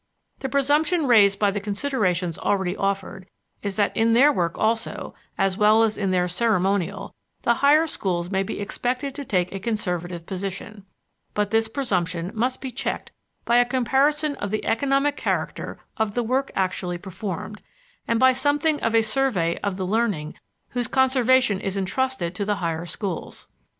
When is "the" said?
0.39-0.49, 1.51-1.59, 7.43-7.53, 14.49-14.65, 16.15-16.23, 19.77-19.85, 22.43-22.55